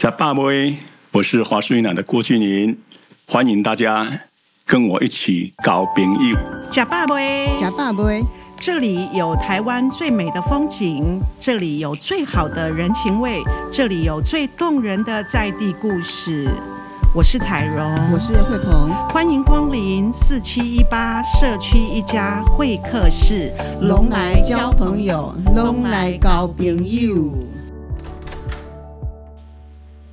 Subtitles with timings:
[0.00, 0.78] 呷霸没，
[1.12, 2.74] 我是华硕银行的郭俊林，
[3.26, 4.08] 欢迎大家
[4.64, 6.38] 跟我一起搞朋友。
[6.70, 8.24] 呷霸没，呷霸没，
[8.58, 16.48] 这里有台湾最美的风景，这里有最好的人情味，这里有最动人的在地故事。
[17.14, 27.49] 我是彩荣，我是惠鹏，欢迎光临四七一八社区一家会客室，拢来交朋友，拢来交朋友。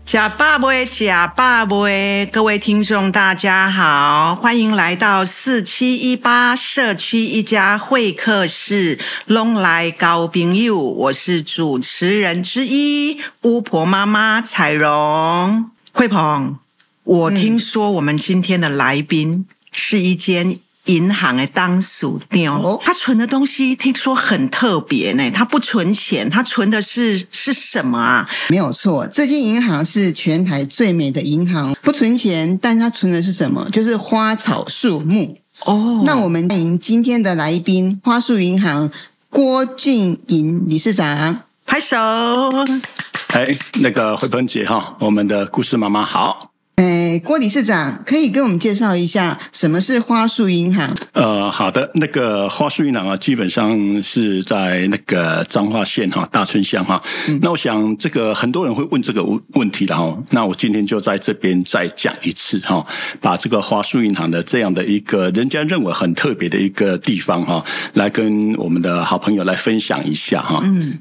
[0.07, 10.81] 呷霸没，呷霸没，各位听众大家好，欢迎来到四七一八社区一家会客室，拢来高朋友。
[10.81, 16.57] 我是主持人之一巫婆妈妈彩蓉，慧鹏。
[17.03, 20.57] 我听说我们今天的来宾是一间。
[20.87, 22.51] 银行的当属店，
[22.81, 25.31] 他存的东西听说很特别呢。
[25.31, 28.29] 他不存钱，他存的是是什么啊？
[28.49, 33.69] 没有错，这间银行是全台最美的银行，不存钱，但他存的是什么？
[33.71, 36.01] 就是花草树木哦。
[36.05, 38.89] 那我们欢迎今天的来宾，花树银行
[39.29, 41.97] 郭俊银理事长，拍手。
[43.33, 43.47] 哎，
[43.81, 46.51] 那个慧芬姐哈，我们的故事妈妈好。
[46.77, 50.95] 哎，郭理事长，可以跟我们介绍一下什么是花树银行？
[51.13, 57.01] 呃，好的，那个花树银行啊，基本上是在那个彰化县哈大村乡哈。
[57.29, 59.25] 嗯、那我想，这个很多人会问这个
[59.55, 60.15] 问题的哈。
[60.29, 62.85] 那我今天就在这边再讲一次哈，
[63.19, 70.61] 把这个花树银行的这样的一个人家认为很特别的一个地方哈，来跟我们的好朋友来分享一下哈。
[70.63, 70.99] 嗯。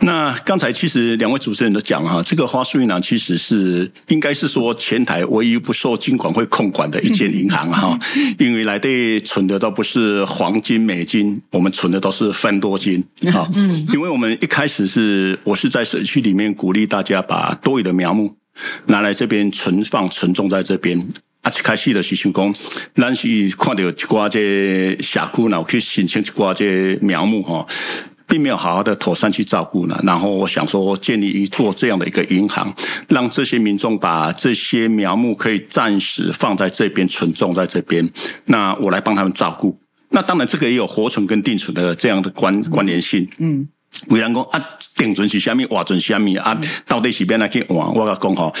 [0.00, 7.98] 那刚才其实两位主持人都讲了哈，这个花树银行其实是应该是说前台唯一不受金管会控管的一间银行哈，
[8.38, 13.02] 因为来的存的都不是黄金美金，我们存的都是芬多金
[13.32, 13.48] 啊。
[13.54, 18.36] 嗯，因为我们一开始是我是在社区里面鼓励大家把多余的苗木
[18.86, 20.98] 拿来这边存放存种在这边，
[21.40, 22.54] 啊，一开始的是想讲，
[22.94, 27.66] 咱是看到一挂这社区，然后去申请一挂这苗木哈。
[28.26, 32.74] 并没有好好的妥善去照顾呢，然后我想说建立一座这样的一个银行，
[33.08, 38.10] 让这些民众把这些苗木可以暂时放在这边存种在这边，
[38.46, 39.78] 那我来帮他们照顾。
[40.10, 43.28] 那当然这个也有活存跟定存的这样的关关联性。
[43.38, 43.68] 嗯，
[44.08, 44.60] 为人讲啊，
[44.96, 46.58] 定存是虾米，活存是虾米啊？
[46.86, 47.92] 到底是边来去玩？
[47.94, 48.52] 我讲哈，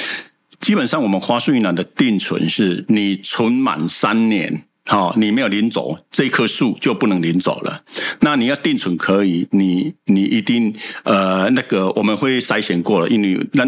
[0.60, 4.64] 基本上我们花树银行的定存是你存满三年。
[4.86, 7.82] 好，你没有领走这棵树就不能领走了。
[8.20, 13.66] 那你要定存可以，你你一定呃那个我们会筛选过了，因为那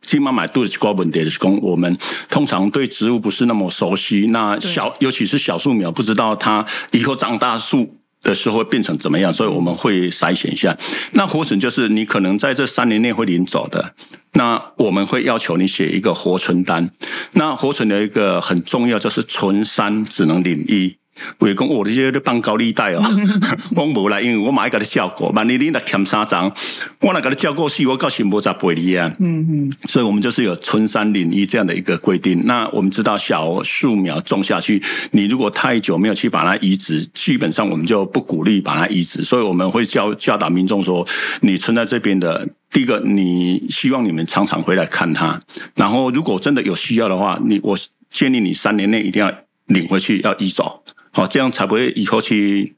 [0.00, 1.96] 金妈买都是高本的的工，我们
[2.30, 4.28] 通常对植物不是那么熟悉。
[4.28, 10.76] 那小尤其是小树苗，不知道它以后长大树的时候会变成怎么样，所以我们会筛选一下。
[11.12, 13.94] 那活存就是你可能在这三年内会领走的。
[14.32, 16.90] 那我们会要求你写一个活存单。
[17.32, 20.96] 那活存的一个很重要，就是存三只能领一。
[21.38, 23.02] 为讲我这些都放高利贷哦，
[23.76, 25.30] 我无啦，因为我买一个的效果。
[25.34, 26.52] 万一你那欠三张，
[27.00, 29.14] 我那个的交过去，我告诉你无咋赔你啊。
[29.18, 29.72] 嗯嗯。
[29.86, 32.44] 所以我们就是有春山领一这样的一个规定。
[32.46, 39.22] 那我们知道小树苗种下去，你如果太久没有去把它移植，基本上我们就不鼓励把它移植。
[39.22, 41.06] 所以我们会教教导民众说，
[41.40, 45.40] 你存在这边的，第一个，你希望你们常常回来看它。
[45.74, 47.76] 然后如果真的有需要的话，你我
[48.10, 49.32] 建议你三年内一定要
[49.66, 50.82] 领回去，要移走。
[51.18, 52.76] 好，这样才不会以后去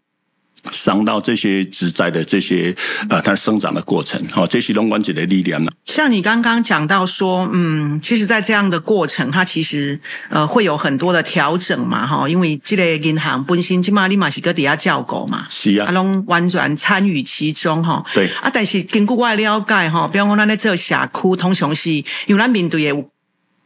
[0.71, 2.75] 伤到这些植栽的这些
[3.11, 4.27] 呃它生长的过程。
[4.31, 5.71] 好，这是龙关节的力量呢。
[5.85, 10.01] 像你刚刚讲到说，嗯，其实，在这样的过程，它其实
[10.31, 18.03] 呃会有很多的调整嘛，哈，因为这个银行本身起码你马是搁底下叫狗嘛，是啊，拢完全参与其中哈。
[18.15, 23.05] 对啊，但是根据我的了解哈，比方讲咱在做社区，通常是因为咱面对的。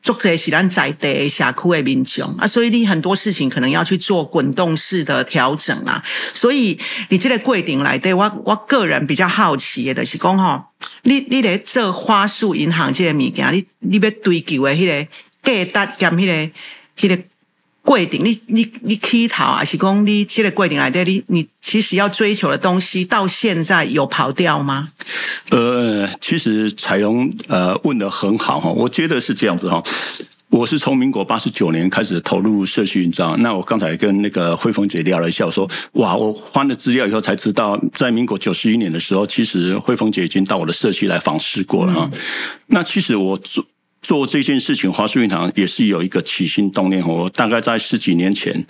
[0.05, 6.05] 作者是咱在地社区的民众啊，所以你很多事情可能要去做滚动式的调整啊。
[6.35, 6.79] 所以
[7.09, 10.63] 你这个规定来对我我个人比较好奇的，就是讲吼，
[11.05, 14.87] 你你来做花束银行这个物件，你你要追求的迄
[15.43, 16.53] 个价值兼迄个
[17.01, 17.23] 迄个。
[17.85, 24.89] 规定，你你你起头啊，是讲你这个规定来的，你你其实要追求的东西，到现在有跑掉吗？
[25.51, 29.83] 呃，其实采蓉呃问的很好哈，我觉得是这样子哈。
[30.51, 42.09] 我是从民国八十九年开始投入社区营造，那我刚才跟那个慧峰姐聊了一下，我说哇，我翻了资料以后才知道，在民国九十一年的时候，其实慧峰姐已经到我的社区来访视过了哈。
[42.13, 42.19] 嗯、
[42.69, 43.37] 那其实我
[44.05, 44.25] 做。
[44.27, 47.07] 这件事情，华树银行也是有一个起心动念。
[47.07, 48.65] 我大概在十几年前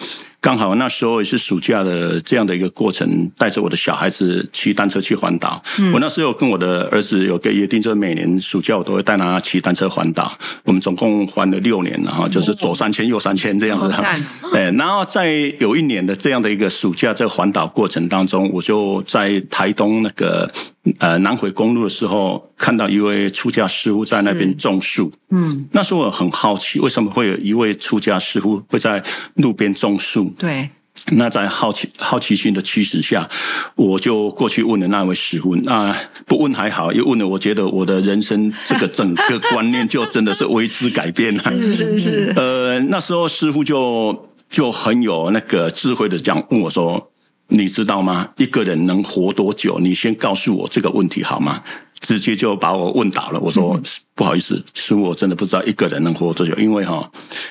[0.45, 5.65] 刚好那时候也是暑假的这样的一个过程，带着我的小孩子骑单车去环岛。
[5.79, 10.31] 嗯、我那时候跟我的儿子有个约定，就是每年暑假我都会带他骑单车环岛。
[10.65, 13.91] 我们总共环了六年了哈，就是左三千右三千这样子。
[14.53, 15.31] 对，然后在
[15.61, 20.53] 有一年的这样的一个暑假，在环岛过程当中，我就在台东那个
[20.99, 25.11] 呃南回公路的时候，看到一位出家师傅在那边种树。
[25.31, 29.03] 嗯，那时候我很好奇，为什么会有一位出家师傅会在
[29.37, 30.34] 路边种树？
[30.39, 30.71] 对。
[31.11, 33.29] 那在好奇好奇心的驱使下，
[33.75, 35.55] 我就过去问了那位师傅。
[35.57, 35.95] 那
[36.25, 41.43] 不问还好，一问了，我觉得我的人生这个整个观念就真的是为之改变了。
[41.43, 42.33] 是是是。
[42.37, 47.11] 呃，那时候师傅就就很有那个智慧的讲，问我说
[47.49, 48.31] ：“你知道吗？
[48.39, 49.81] 一个人能活多久？
[49.81, 51.63] 你先告诉我这个问题好吗？”
[52.05, 53.41] 直接就把我问倒了。
[53.41, 53.81] 我说
[54.15, 57.11] 不好意思，师傅，我真的不知道一个人能活多久，因为哈，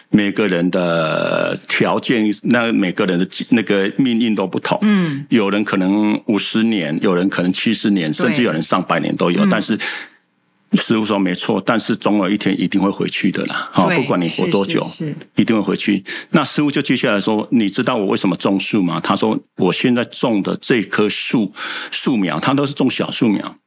[0.10, 4.78] 每个人的条件，那每个人的那个命运都不同。
[4.84, 9.44] 嗯，有人可能五十年，有人可能七十年，甚至有人上百年都有。
[9.48, 9.76] 但是
[10.74, 13.68] 师傅说没错，但是总有一天一定会回去的啦。
[13.72, 14.88] 好，不管你活多久，
[15.36, 16.04] 一定会回去。
[16.30, 21.52] 那师傅就接下来说：“你知道我为什么种树吗？”他说：“我现在种的这棵树
[21.90, 23.58] 树苗，它都是种小树苗。”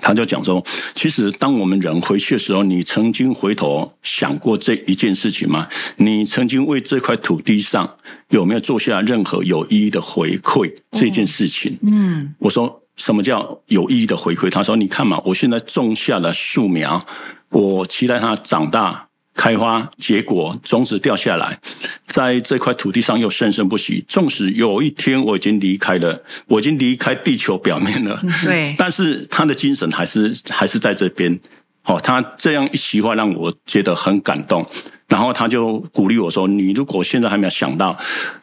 [0.00, 0.64] 他就讲说，
[0.94, 5.68] 其实当我们人回去的时候，你曾经回头想过这一件事情吗？
[5.96, 7.96] 你曾经为这块土地上
[8.30, 10.72] 有没有做下任何有意义的回馈？
[10.92, 14.50] 这件事情，嗯，我说什么叫有意义的回馈？
[14.50, 17.04] 他说，你看嘛，我现在种下了树苗，
[17.50, 19.08] 我期待它长大。
[19.36, 21.60] 开花结果，种子掉下来，
[22.06, 24.04] 在这块土地上又生生不息。
[24.08, 31.38] 纵使有一天我已经离开了，我已经离开地球表面了，对，但是他的精神还是还是在这边。
[31.84, 34.66] 哦，他这样一席话让我觉得很感动。
[35.06, 37.96] 然后他就鼓励我说：“你如果现在还没有想到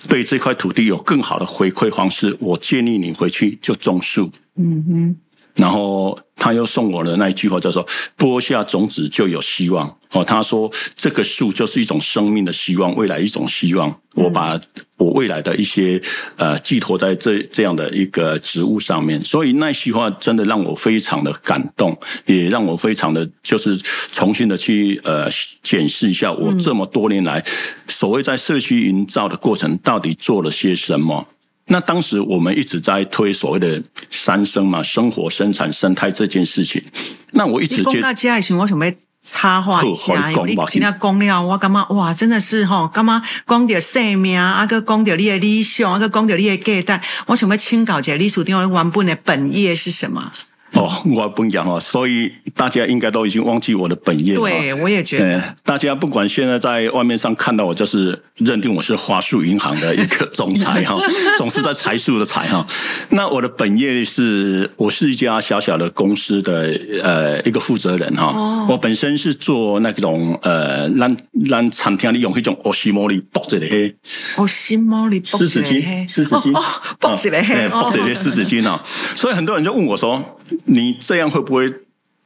[0.07, 5.15] 对这块土地有更好的回馈方式，我建议你回去就种树。”嗯哼。
[5.55, 9.97] 然后他又送我的那一句话，叫做“播下种子就有希望”。
[10.11, 13.99] 哦，他说这个树就是一种生命的希望，未来一种希望。
[14.15, 14.59] 我把
[14.97, 15.99] 我未来的一些
[16.37, 21.97] 呃寄托在这这样的一个植物上面，所以那句话真的让我非常的感动，
[22.27, 23.75] 也让我非常的就是
[24.11, 25.27] 重新的去呃
[25.63, 27.43] 检视一下我这么多年来
[27.87, 31.27] 所谓在社区营造的过程到底做了些什么。
[31.67, 36.83] 那当时我们一直在推所谓的三生嘛，生活、生产、生态这件事情。
[37.31, 50.31] 那我一直觉得，大家想我想要插话一下，因为你今天讲了，我感觉哇，真的是吼，感觉讲到生命，啊个讲到你的理想，啊个讲到你的价值，我想要请教一下，李处长原本的本业是什么？
[50.75, 54.41] 哦，我不讲哦，所以大家应该都已经忘记我的本业了。
[54.41, 55.25] 对，我也觉得。
[55.25, 60.99] 呃，大家不管现在在外面上看到我，就是认定我是花树银行的一个总裁 哈，
[61.37, 62.65] 总是在财树的财哈。
[63.09, 66.73] 那我的本业是，我是一家小小的公司的
[67.03, 68.33] 呃一个负责人哈。
[68.35, 68.67] 哦。
[68.69, 71.15] 我本身是做那种呃，让
[71.45, 73.95] 让餐厅里用一种欧西莫里剥着的黑。
[74.37, 75.21] 欧西莫里。
[75.23, 76.51] 湿纸巾，湿纸巾，
[76.99, 78.83] 剥着的黑，剥着的湿纸巾啊。
[79.13, 80.23] 所以很多人就问我说。
[80.65, 81.71] 你这样会不会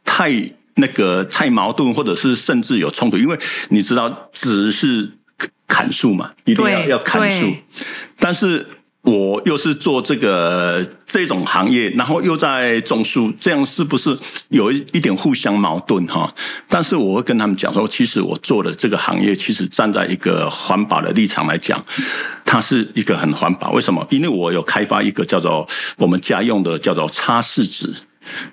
[0.04, 0.32] 太
[0.76, 3.18] 那个太矛盾，或者是甚至有冲突？
[3.18, 3.38] 因为
[3.70, 5.12] 你知道，只是
[5.68, 7.54] 砍树嘛，一定要要砍树。
[8.18, 8.66] 但是
[9.02, 14.18] 我又是做这个这种行业，然后又在种树，这样是不是
[14.50, 16.34] 有一一点互相矛盾哈？
[16.68, 21.82] 但是我会跟他们讲说，其实我做的这个行业，其实站在一个环保的立场来讲，
[22.44, 23.72] 它是一个很环保。
[23.72, 24.06] 为什么？
[24.10, 27.94] 因为我有开发一个叫做我们家用的叫做擦拭纸。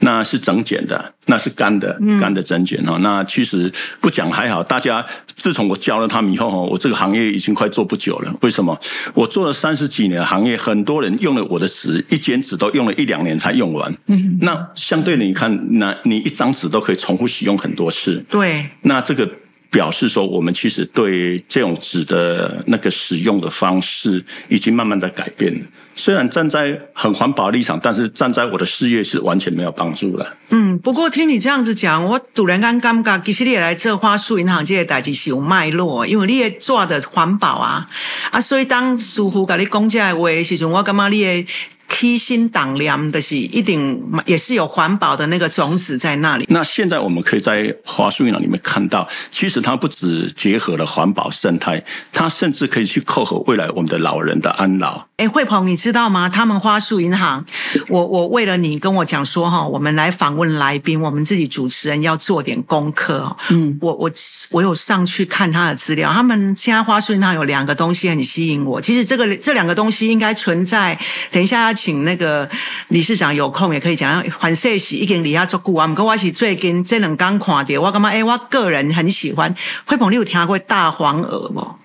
[0.01, 2.99] 那是整剪的，那是干的，干的整剪哈。
[3.03, 5.05] 那其实不讲还好，大家
[5.35, 8.35] 自从我教了他们以后哈，我这个行业已经快做不久了。
[8.43, 8.79] 为什么？
[9.15, 13.95] 我做了三十几年的行业，很多人用了我的纸，一剪纸都用了一两年才用完。
[14.07, 18.25] 嗯，那相对你看，那你一张纸都可以重复使用很多次。
[18.29, 19.29] 对，那这个
[19.71, 25.61] 表示说，我们其实对这种纸的那个使用的方式，已经慢慢在改变了。
[25.97, 30.37] 虽然站在很环保立场，但是站在我的事业是完全没有帮助的。
[30.51, 37.87] 嗯，不过听你这样子讲，我突然间感觉，其实你也来这花树银行这个代志是有脉络，因为你也做的环保啊
[38.31, 41.47] 啊，所以当师傅跟你讲这话的时候，我感觉你也。
[41.95, 46.45] 起心动念的是一定也是有环保的那个种子在那里。
[46.49, 51.83] 那现在我们可以在华树银行里面看到，其实它不只结合了环保生态，
[52.13, 55.07] 它甚至可以去扣合未来我们的老人的安老。
[55.17, 56.29] 哎，慧鹏，你知道吗？
[56.29, 57.45] 他们花树银行，
[57.89, 63.37] 我我为了你跟我讲说哈，我们来访问来宾，我们自己主持人要做点功课。
[63.51, 64.11] 嗯，我我
[64.51, 68.81] 我有上去看他的资料，他们现在花树银行有两个东西很吸引我。
[68.81, 70.99] 其实这个这两个东西应该存在。
[71.31, 72.49] 等一下要请那个
[72.89, 74.25] 理事长有空也可以讲。
[74.41, 79.55] 反正是已经离下足久啊，不过我是最近这两刚看到，我感觉哎，我个人很喜欢。
[79.85, 81.77] 慧鹏，你有听过大黄鹅吗？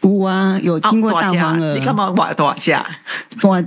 [0.00, 1.74] 有啊，有听过大黄鹅。
[1.74, 2.70] 你干嘛话大只？
[2.70, 3.62] 大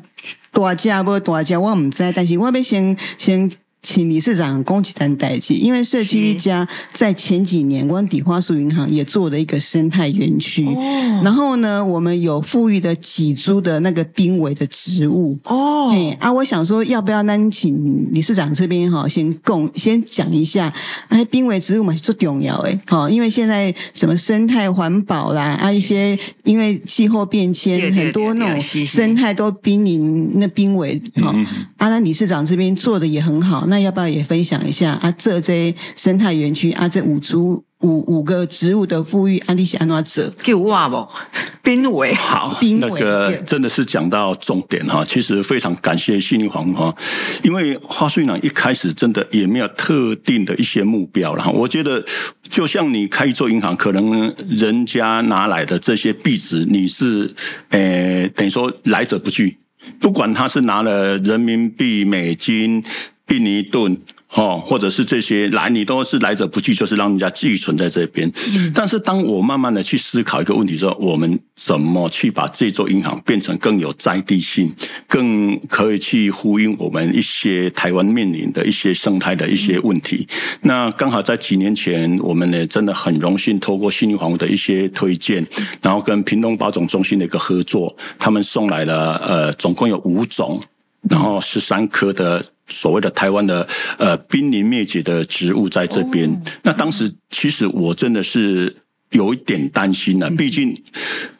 [0.51, 3.51] 大只不大只，我唔知，但是我要先先。
[3.85, 10.65] 请理事长恭喜咱代记，因为社区一家在前几年，光底花树银行也做了一个生态园区。
[10.65, 11.21] 哦。
[11.23, 15.37] 然后呢，我们有富裕的几株的那个濒危的植物。
[15.43, 15.91] 哦。
[15.91, 20.73] 哎啊，我想说，要不要那请理事长这边哈，先共先讲一下，
[21.09, 22.79] 哎，濒危植物嘛是最重要哎。
[22.87, 30.99] 好，因为现在什么生态环保啦，啊一些因为气候变迁，很多那种生态都濒临那濒危。
[31.21, 31.29] 好，
[31.77, 33.67] 啊，那理事长这边做的也很好。
[33.67, 35.11] 那要不要也分享一下啊？
[35.17, 40.23] 这这生态园区啊，这五株五五个植物的富裕，安利是安怎做？
[40.43, 41.07] 叫哇不？
[41.61, 45.03] 濒危好，那个真的是讲到重点哈。
[45.03, 46.95] 其实非常感谢信义黄哈，
[47.43, 51.49] 因为花树银行一开始真的也没有特定的一些目标了。
[51.51, 52.05] 我觉得
[52.47, 57.33] 就像你开一座银行，可能人家拿来的这些币值，你是
[57.69, 59.57] 呃等于说来者不拒，
[59.99, 62.83] 不管他是拿了人民币、美金。
[63.29, 63.97] 印尼盾，
[64.33, 68.31] 哦，或者是这些来，你都是来者不拒，就是让人家寄存在这边。
[68.53, 68.71] 嗯。
[68.73, 74.73] 但是当我慢慢的去思考一个问题说，我们怎么去把这座银行变成更有在地性，
[75.07, 80.27] 更可以去呼应我们一些台湾面临的一些生态的一些问题？
[80.29, 80.59] 嗯。
[80.61, 85.45] 那刚好在几年前，我们呢真的很荣幸透过新义房屋的一些推荐，
[85.81, 90.61] 然后跟屏东保种中心的一个合作，他们送来了呃，总共有五种。
[91.07, 93.67] 然后十三颗的所谓的台湾的
[93.97, 96.29] 呃濒临灭绝的植物在这边。
[96.29, 98.75] 哦、那当时其实我真的是
[99.11, 100.75] 有一点担心了，毕竟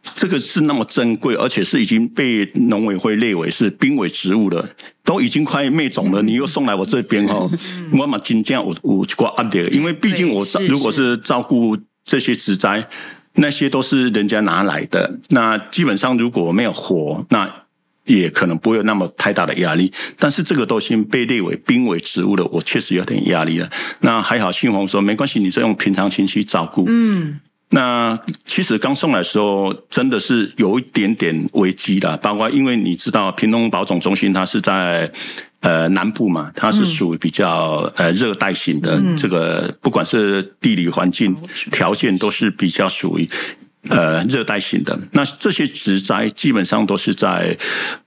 [0.03, 4.69] 这个是那么珍贵，而且是已经被农委会列为是濒危植物了，
[5.03, 7.49] 都已经快灭种了，你又送来我这边哈，
[7.97, 12.87] 我嘛真正有有一挂压力，因为毕竟我如果是照顾这些植栽，
[13.33, 17.64] 那些都是人家拿来的，那基本上如果没有活，那。
[18.05, 23.69] 也可能不会有那么太大的压力，但是这个都已经被列为濒危植物了，我确实有点压力了。
[24.01, 26.85] 那还好，信红说没关系，你就用平常心去照顾。
[26.87, 35.11] 嗯，那其实刚送来的时候真的是有一点点危机的，包括因为你知道屏东保种中心它是在
[35.61, 41.35] 呃南部嘛，它是属于比较呃热带型的，这个不管是地理环境
[41.71, 43.27] 条件都是比较属于。
[43.89, 47.55] 呃，热带型的，那这些植栽基本上都是在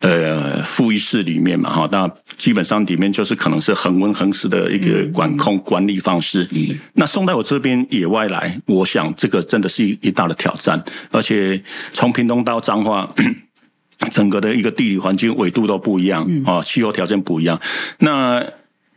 [0.01, 6.49] 呃富裕室里面嘛，哈，那基本上里面就是可能是恒温恒湿的一个管控管理方式。
[6.51, 10.83] 嗯，那送到我这边野外来，我想这个真的是一一大的挑战，
[11.13, 13.09] 而且从屏东到彰化，
[14.11, 17.61] 整个的一个地理环境纬度都不一样啊，气候条件不一样。
[17.99, 18.45] 那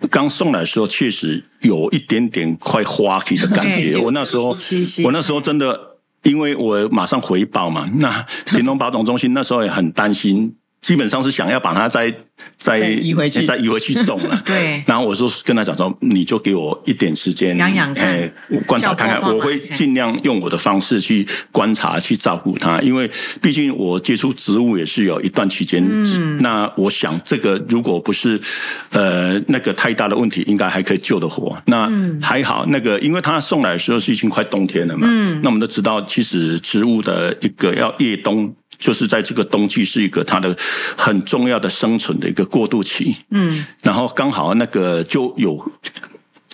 [0.10, 3.96] 刚送来的时候，确实有一点点快花期的感觉。
[3.98, 4.58] 我那时候，
[5.04, 5.91] 我那时候真的。
[6.24, 12.12] 因为我马上回报嘛，那 屏东保种中心那时候也很担心，基本上是想要把它再
[12.58, 14.42] 再移回去，再移回去种了。
[14.44, 14.84] 对。
[14.88, 18.34] 然后我说跟他讲说，你就给我一点时间养养看，哎，
[18.66, 22.82] 观察看看，我会尽量用我的方式去观察、去照顾它。
[22.82, 23.10] 因为
[23.40, 25.86] 毕竟我接触植物也是有一段期间。
[25.88, 26.38] 嗯。
[26.40, 28.42] 那我想这个如果不是
[28.90, 31.56] 呃那个太大的问题，应该还可以救得活。
[31.66, 31.88] 那
[32.20, 35.08] 还好，那个因为他送来的时候是已经快冬天了嘛。
[35.08, 35.40] 嗯。
[35.44, 38.52] 那我们都知道，其实植物的一个要越冬。
[38.82, 40.54] 就是在这个冬季是一个它的
[40.98, 45.64] 很重要的生存的一个过渡期，嗯，然后刚好那个就有。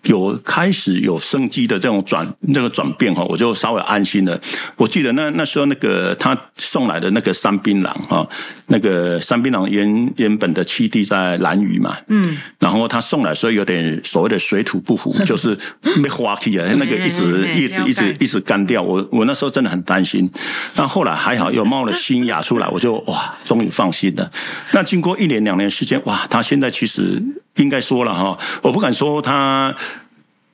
[0.08, 4.40] 有开始有生机的这种转这个转变哈，我就稍微安心了。
[4.76, 8.28] 我记得那那时候那个他送来的那个三槟榔哈，
[8.68, 15.58] 那个三槟榔原原本的栖地在兰屿嘛，嗯，然后他送来的时候有点所谓的水土不服， 就是
[16.02, 18.82] 没花期啊，那个一直叶子一直一直干掉。
[18.82, 20.30] 我我那时候真的很担心，
[20.76, 24.32] 但后来还好又冒了新芽出来，我就哇，终于放心了。
[24.72, 27.22] 那经过一年两年时间，哇，他现在其实。
[27.58, 29.76] 应该说了哈，我不敢说它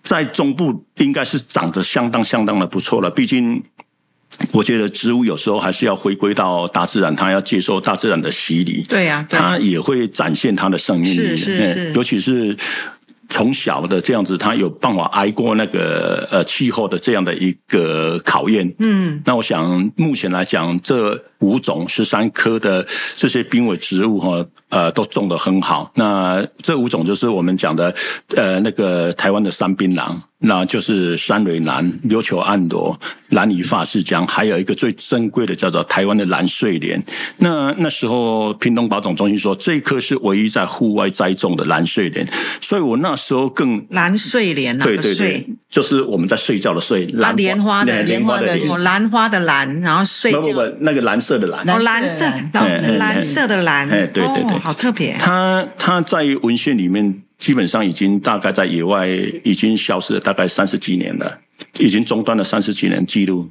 [0.04, 3.10] 在中部应该是长得相当相当的不错了。
[3.10, 3.64] 毕竟
[4.52, 8.84] 我觉得植物有时候还是要回归到大自然，它要接受大自然的洗礼。
[8.90, 11.38] 对呀、啊，它也会展现它的生命力。
[11.38, 12.58] 是是是，尤其是
[13.30, 18.74] 从小的这样子，他有办法挨过那个呃气候的这样的一个考验。
[18.80, 25.92] 嗯，那我想目前来讲，这五种十三科的这些濒危植物哈，呃，都种得很好。
[25.96, 27.94] 那这五种就是我们讲的
[28.36, 30.15] 呃那个台湾的山槟榔。
[30.46, 37.02] 那就是山蕊兰、琉球暗螺、兰屿法氏姜，还有一个最珍贵的叫做台湾的蓝睡莲。
[37.38, 42.28] 那那时候屏东保种中心说，这一棵是唯一在户外栽种的蓝睡莲，
[42.60, 50.42] 所以我那时候更蓝睡莲啊，对对对，就是我们在睡觉的睡，蓝莲花的莲花的莲，兰花的兰，然后睡觉。
[50.42, 52.26] 不不不，那个蓝色的蓝，哦，蓝色，
[53.00, 55.16] 蓝色的蓝，哎，对对对，好特别。
[55.18, 57.24] 它它在文献里面。
[57.44, 59.06] 基本上已经大概在野外
[59.44, 61.40] 已经消失了大概三十几年了，
[61.78, 63.50] 已经中断了三十几年记录。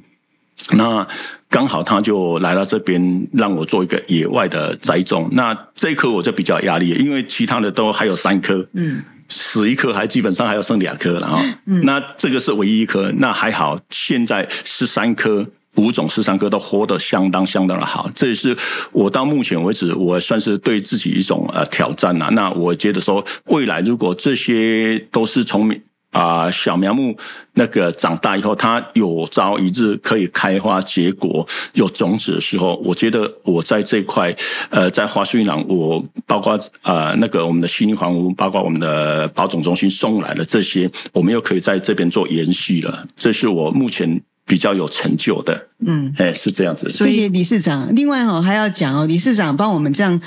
[0.71, 1.07] 那
[1.47, 5.29] 刚好他就来到这边，让我做一个野外的栽种。
[5.33, 11.59] 那这一棵我就比较压力，因为其他的都还有三颗，嗯，死一颗还基本上还要剩两颗了啊。
[11.67, 15.45] 嗯，那这个是唯一一颗，那还好，现在十三棵。
[15.75, 18.55] 五种十三科都活得相当相当的好，这也是
[18.91, 22.29] 我到目前为止，我算是对自己一种呃挑战呐。
[22.33, 25.75] 那我觉得说，未来如果这些都是从
[26.11, 27.17] 啊小苗木
[27.55, 34.35] 那个长大以后，它有朝一日可以开花结果、有种子的时候，我觉得我在这块
[34.69, 43.07] 呃，在花树银行，我包括呃那个我们的信义房屋，包括我们的保种中心送来的这些，我们又可以在这边做延续了。
[43.17, 44.21] 这是我目前。
[44.45, 46.89] 比较有成就的，嗯，哎，是这样子。
[46.89, 47.93] 所以理事长。
[47.95, 50.19] 另外哈，还要讲哦，理事长帮我们这样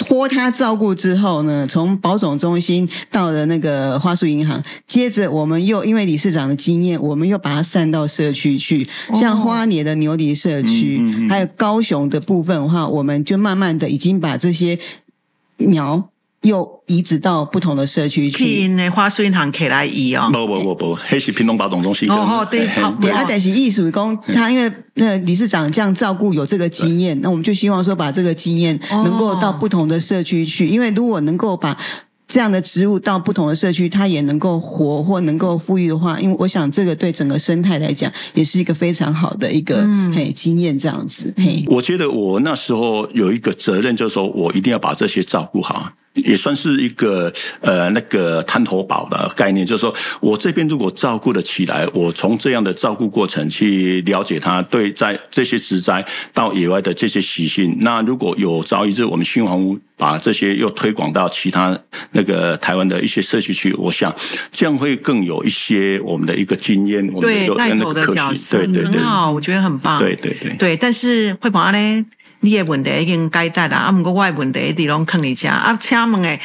[0.00, 14.78] 托他照顾之后呢，从保种中心到了那个花树银行，接着我们又因为理事长的经验，我们又把它散到社区去，像花莲的牛犁社区，哦、还有高雄的部分的话，我们就慢慢的已经把这些
[15.56, 16.11] 苗。
[16.42, 18.44] 又移植到不同的社区去。
[18.62, 20.30] 因为花树银行起来移哦。
[20.32, 22.10] 不不不不，那是屏东保种中心。
[22.10, 22.90] 哦哦，对，好。
[23.00, 30.68] 对，啊，但是意思讲，他因为那理事长这样照顾有这个经验，那我们就希望说把这个经验能够到不同的社区去。
[30.68, 31.76] 因为如果能够把
[32.26, 41.34] 这样的植物到不同的社区，它也能够活或能够富裕的话，因为我想这个对整个生态来讲也是一个非常好的一个嘿经验这样子。
[41.36, 45.92] 嘿，我觉得我那时候有一个责任，就是说我一定要把这些照顾好。
[46.14, 57.78] 也算是一个呃那个滩头堡的概念，就是说我这边如果照顾得起来，我从这样的照顾过程去了解它，对在这些植栽到野外的这些习性。
[57.80, 61.78] 那如果有朝一日我们新房屋把这些又推广到其他
[62.10, 64.14] 那个台湾的一些社区去，我想
[64.50, 72.06] 这样会更有一些我们的一个经验，我们有那个可惜，对对对，很好，我觉得很棒，对对对，对，但是会把呢？
[72.44, 76.40] 你的问题已经解答了，啊，毋过我的问题一直拢坑你遮啊，请问诶，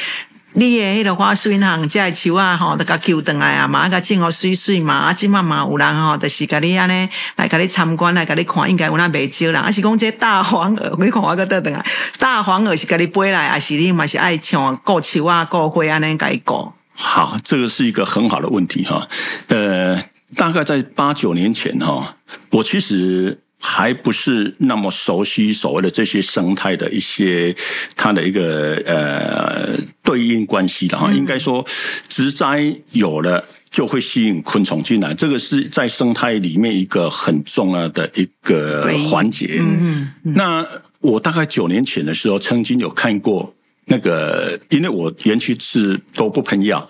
[0.52, 11.84] 你的迄个花树银行这树啊，吼，都甲救回来啊嘛，甲种互水水嘛，啊，今嘛嘛有人吼，就是甲你安尼来甲你参观，来甲你看，应该有那袂少人，啊是讲这大黄鹅，你看我个倒转来，
[12.18, 16.72] 大黄鹅是甲你背来，啊是你嘛是爱像顾树啊顾花安尼甲伊顾？
[16.94, 19.08] 好，这个是一个很好的问题哈，
[19.48, 20.00] 呃，
[20.36, 22.14] 大概在八九年前哈，
[22.50, 23.40] 我其实。
[23.60, 27.54] 还不是那么熟悉所谓的这些生态的一些
[27.96, 31.64] 它的一个呃对应关系的哈，应该说
[32.08, 39.58] 植栽有了就会吸引昆虫进来，这个是在生态里面一个很重要的一个环节。
[39.60, 40.34] 嗯嗯。
[40.34, 40.66] 那
[41.00, 43.54] 我大概九年前的时候，曾经有看过
[43.86, 46.88] 那个，因为我园区是都不喷药。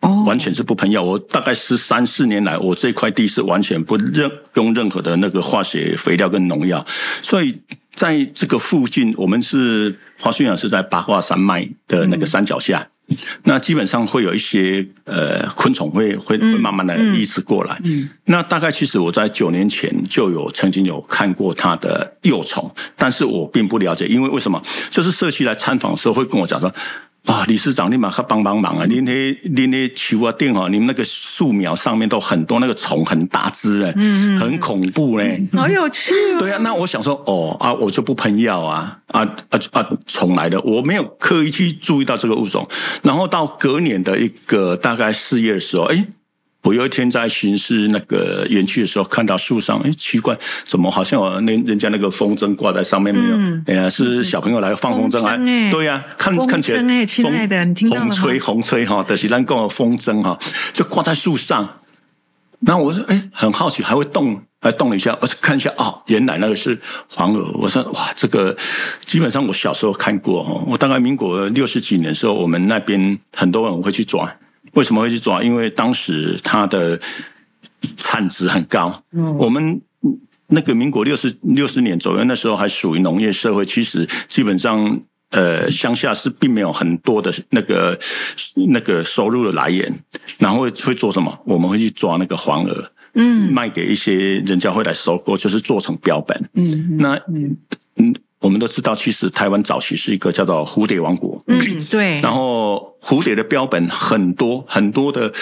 [0.00, 1.02] 哦，完全是不喷药。
[1.02, 6.84] 我大概是三四年来，我这块地是完全不任用任何的那个化学肥料跟农药，
[7.20, 7.58] 所以
[7.94, 17.78] 在这个附近，我们是花树园是在八卦山脉的那个山脚下，嗯、那基本上会有一些呃昆虫会会会慢慢的移植过来。
[17.84, 24.62] 嗯，嗯那大概其实我在九年前就有曾经有看过它的幼虫，但是我并不了解，因为为什么？
[24.88, 26.74] 就是社区来参访的时候会跟我讲说。
[27.26, 28.86] 啊，理事长，你马上帮帮忙啊！
[28.86, 33.92] 您那、您那球啊，电哦，你们那个树苗上面都很多那个虫，很大只哎，
[34.38, 36.38] 很恐怖嘞，好有趣哦。
[36.40, 42.66] 对啊，那我想说，哦啊，我就不喷药啊，啊啊啊，虫来的，我没有刻意去注意到这个物种，
[43.02, 46.06] 然后到隔年的一个大概四月的时候，哎。
[46.62, 53.36] 我有一天在巡视那个园区的时候，看到树上，哎，奇怪，怎么好像有那人家那个风筝挂在上面没有？
[53.36, 55.36] 嗯、哎呀，是小朋友来放风筝啊？
[55.72, 58.00] 对呀、啊，看看起来，亲爱的，你听到？
[58.00, 60.38] 风吹红吹哈，就是咱讲的风筝哈，
[60.74, 61.78] 就挂在树上。
[62.60, 67.50] 那我说，哎，很好奇，还会动，还动了一下，我看一下，哦，原来那个是黄鹅。
[67.54, 68.54] 我说，哇，这个
[69.06, 74.30] 基本上我小时候看过哦，我大概民国六十几年的时候，我们那边很多人会去抓。
[74.72, 75.42] 为什么会去抓？
[75.42, 77.00] 因为当时它的
[77.96, 79.02] 产值很高。
[79.12, 79.80] 嗯，我们
[80.48, 85.00] 那个民国六十六十年左右，那时候还属于农业社会，其实基本上。
[85.30, 87.96] 呃，乡下是并没有很多的那个
[88.66, 90.02] 那个收入的来源，
[90.38, 91.38] 然后会会做什么？
[91.46, 96.50] 我们会去抓那个黄鹅，嗯，卖给一些人家会来收购，就是做成标本。
[96.54, 97.56] 嗯，那嗯
[97.94, 101.42] 嗯，我们都知道，其实台湾早期是一个叫做蝴蝶王国。
[101.46, 102.20] 嗯，对。
[102.20, 105.32] 然后蝴蝶的标本很多很多的。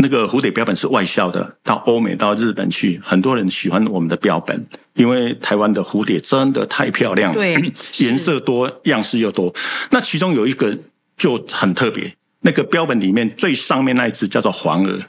[0.00, 9.52] 那个蝴蝶标本是外销的，到欧美、到日本去，很多人喜欢我们的标本，因为台湾的蝴蝶真的太漂亮了，对， 颜色多，样式又多。
[9.90, 10.78] 那其中有一个
[11.16, 15.00] 就很特别，那个标本里面最上面那一只叫做黄鹅，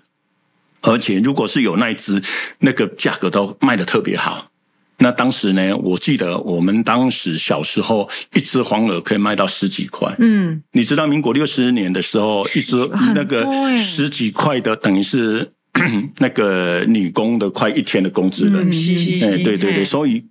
[0.82, 2.24] 而且如果是有那一只，
[2.62, 4.49] 那个价格都卖的特别好。
[5.02, 10.14] 那当时呢，我记得我们当时小时候，一只黄鹅可以卖到十几块。
[10.20, 12.76] 嗯，你知道民国六十年的时候，一只
[13.16, 13.46] 那个
[13.78, 15.54] 十几块的，等于是
[16.20, 18.60] 那个女工的快一天的工资了。
[18.62, 20.26] 哎，对对对，所以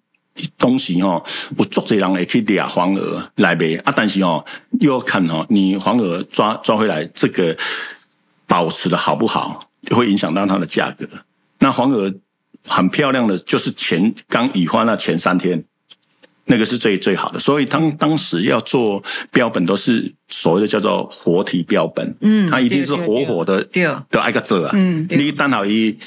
[0.58, 1.24] 东西哦，
[1.56, 3.92] 我做这人也可以抓黄鹅来卖啊。
[3.96, 4.44] 但是哦，
[4.80, 7.56] 又要看哦，你黄鹅抓抓回来，这个
[8.46, 11.08] 保持的好不好，会影响到它的价格。
[11.60, 12.12] 那黄鹅。
[12.68, 15.64] 很漂亮的，就是前刚羽化那前三天，
[16.44, 17.38] 那个是最最好的。
[17.38, 19.02] 所以当当时要做
[19.32, 22.14] 标本，都是所谓的叫做活体标本。
[22.20, 23.64] 嗯，它一定是活活的，
[24.10, 24.70] 的挨个折啊。
[24.74, 25.98] 嗯，你单好一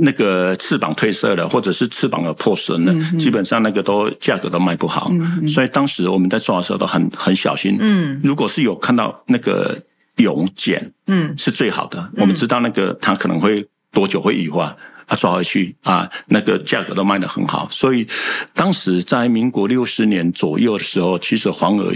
[0.00, 5.08] 那个翅膀褪色了，或者是翅膀有破损了，嗯、基本上那个都价格都卖不好。
[5.12, 7.76] 嗯、所以当时我们在做的时候都很很小心。
[7.78, 9.80] 嗯，如果是有看到那个
[10.16, 12.00] 蛹茧，嗯，是最好的。
[12.14, 14.76] 嗯、我们知道那个它可能会多久会羽化。
[15.06, 18.06] 他抓回去啊，那个价格都卖得很好，所以
[18.54, 21.92] 当时在民国六十年左右的时候，其实黄鹅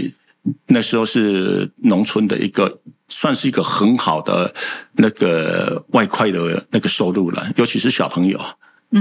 [0.67, 4.53] 那时候是农村的一个，算是一个很好的
[4.93, 8.39] 那个外快的那个收入了，尤其是小朋友。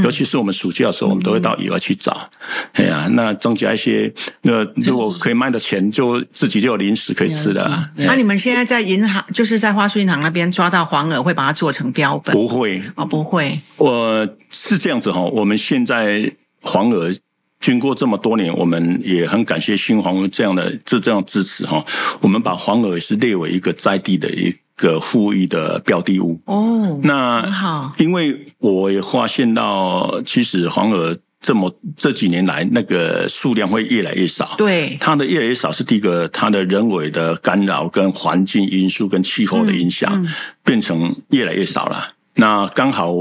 [0.02, 2.28] 尤其是我们暑假的时候，我们都会到野外去找。
[2.72, 7.90] 哎呀，那增加一些，那如果可以卖的钱，就自己就有零食可以吃了。
[7.96, 12.34] 那你们现在在银行，就是在花树银行那边抓到黄耳，会把它做成标本？
[12.34, 13.60] 不会哦，不会。
[13.76, 17.14] 我是这样子哈，我们现在黄耳
[17.60, 21.84] 经过这么多年，我们也很感谢新黄鹅这样的这这样支持哈。
[22.20, 24.52] 我们把黄耳也是列为一个在地的一。
[24.76, 34.54] 个富裕的标的物哦，那好，因为我也发现到，其实黄鹅这么这几年来，那个数量会越来越少。
[34.58, 42.12] 对，它的越来越少是第一个，它的人为的干扰、跟环境因素、跟气候的影响，嗯嗯、变成越来越少了。
[42.34, 43.14] 那刚好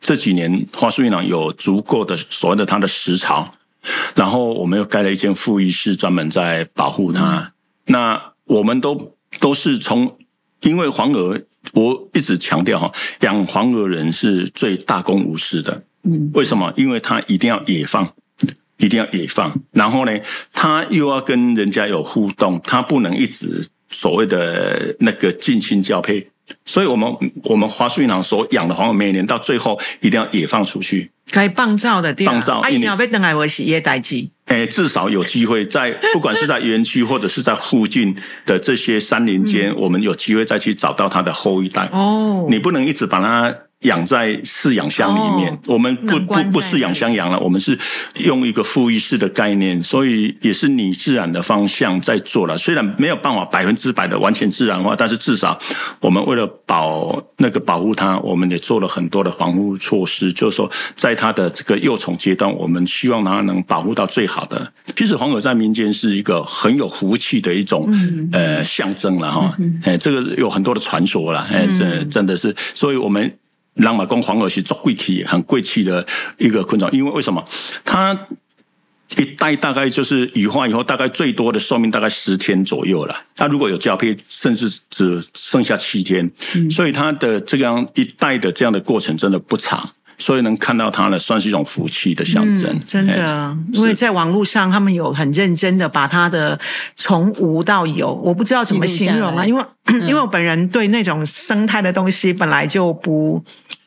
[0.00, 3.50] 这几年花树银行有足够的所谓的它的食槽，
[4.14, 7.38] 然后我们又盖了一间复育室，专门在保护它。
[7.38, 7.52] 嗯、
[7.86, 10.16] 那我们都都是从。
[10.62, 11.40] 因为黄鹅，
[11.74, 15.84] 我一直强调哈，养黄鹅人是最大公无私的。
[16.02, 16.72] 嗯，为什么？
[16.76, 18.14] 因为他一定要野放，
[18.78, 20.12] 一定要野放，然后呢，
[20.52, 26.30] 他又要跟人家有互动，他不能一直所谓的那个近亲交配。
[26.64, 31.10] 所以我们我们花树银行所养的黄鹅，每年到最后一定要野放出去。
[31.30, 34.28] 该放照的地方，放照，啊，一定要被等来我是业代志。
[34.46, 41.88] 哎，至少有机会在， 不管是在园区或者是在附近的这些山林间，嗯、我们有机会再去找到它的后一代。
[41.92, 43.54] 哦，你不能一直把它。
[43.86, 47.76] 养在饲养箱里面，哦、我们不不不饲养箱养了，我们是
[48.16, 52.56] 用一个复育式的概念，所以也是拟自然的方向在做了。
[52.56, 55.58] 虽然没有办法百分之百的完全自然化，但是至少
[56.00, 60.32] 我们为了保那个保护它，我们也做了很多的防护措施。
[60.32, 64.72] 就是说，在它的这个幼虫阶段，我们希望它能保护到最好的。
[64.94, 69.56] 其实黄耳在民间是一个很有福气的一种、嗯、呃象征了哈。
[69.84, 73.32] 哎，这个有很多的传说了，哎，这真的是，所以我们。
[73.76, 76.06] 让马公黄耳是做贵气，很贵气的
[76.38, 77.44] 一个昆虫，因为为什么？
[77.84, 78.26] 它
[79.16, 83.14] 一代大概就是羽化以后，大概最多的寿命大概十天左右了。
[83.36, 89.90] 它如果有交配，甚至只剩下七天，嗯、所以它的这样一代的这样的过程真的不长。
[90.18, 92.70] 所以能看到它呢，算是一种福气的象征。
[92.72, 96.58] 嗯、真的，欸、因为在网络上，他们有很认真的把它的
[96.96, 99.44] 从无到有，我不知道怎么形容啊。
[99.44, 103.42] 因为，嗯、 因为我本人对那种生态的东西本来就不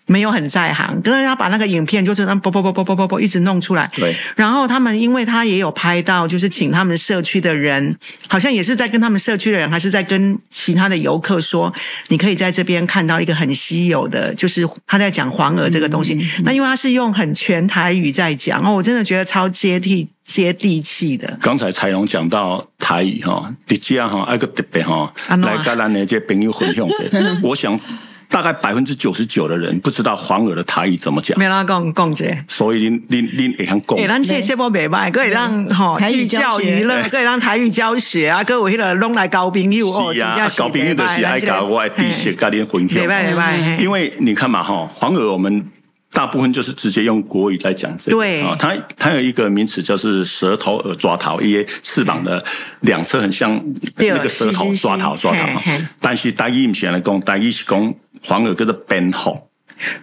[0.10, 3.90] 没有很在行，可是他把那个影片就是那啵啵啵啵啵啵啵一直弄出来。
[3.96, 4.16] 对。
[4.36, 7.96] 然后他们，因为他也有拍到，就是请他们社区的人，
[8.28, 11.72] 好像也是在跟他们社区的人，还是在跟其他的游客说，
[12.08, 16.16] 你可以在这边看到一个很稀有的，就是他在讲黄鹅这个东西。
[16.16, 21.38] 嗯嗯、那因为他是用很全台语在讲，哦，我真的觉得超接地接地气的。
[21.40, 27.80] 刚才采蓉讲到台语哈，你这样哈，爱个特别哈，来跟咱的这朋友分享的， 我想。
[28.30, 33.98] 大概百分之九十九的人不知道黄耳的台语怎么讲，没人讲讲这，所以您您您也想讲。
[33.98, 43.00] 哎，咱这节目没卖，可以让哈台语教育了，可以让台语教学啊，各位那个拢来交朋友哦，是啊，交朋友就是爱搞我爱地写跟您分享。
[43.00, 45.66] 没卖没卖，因为你看嘛哈，黄耳我们
[46.14, 48.42] 大部分就是直接用国语在讲这个，对。
[48.42, 52.46] 啊，它它有一个名词就是舌头耳抓桃，因为翅膀的
[52.82, 53.60] 两侧很像
[53.96, 55.60] 那个舌头抓桃抓桃，
[56.00, 57.92] 但是台语不是来讲，台语是讲。
[58.24, 59.48] 黄耳叫做蝙蝠，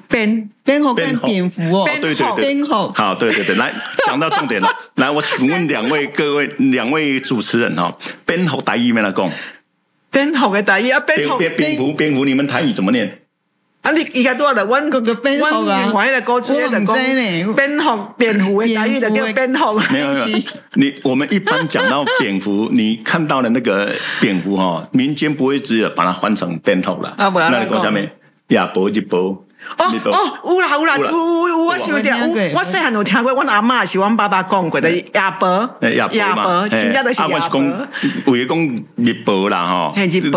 [0.09, 3.73] 蝙蝙蝠跟蝙蝠哦，对对对，蝙蝠好，对对对，来
[4.07, 9.31] 讲到重点了， 来，我请问两位各位两位主持人哈，蝙蝠台语没来讲，
[10.11, 13.23] 蝙蝠的台语啊，蝙蝠蝙蝠蝙蝠，你们台语怎么念？
[13.87, 14.65] 啊，你应该多少的？
[14.67, 18.61] 温哥个蝙蝠啊，我的歌词的讲蝙蝠蝙蝠。
[18.65, 20.39] 嘅台语的叫蝙蝠，没有没有，
[20.75, 28.11] 你我们一般讲到蝙蝠，你看到的那个蝙蝠哈，民间不会只有把它换成蝙蝠了，啊，不要，那下面
[28.49, 29.46] 亚伯一波。
[29.79, 32.17] 哦哦，有啦有啦，有有有，我想到，
[32.55, 37.89] 我细汉有听过，阮阿嬷是阮爸爸讲过的亚伯，亚伯，真正都是亚伯。
[38.27, 40.31] 有一讲日伯啦哈，因为